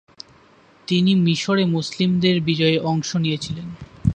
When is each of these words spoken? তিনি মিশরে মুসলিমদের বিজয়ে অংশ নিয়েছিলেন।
তিনি 0.87 1.11
মিশরে 1.15 1.63
মুসলিমদের 1.65 2.35
বিজয়ে 2.41 2.77
অংশ 2.81 3.09
নিয়েছিলেন। 3.15 3.67